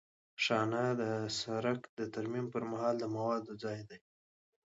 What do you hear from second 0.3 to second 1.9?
شانه د سرک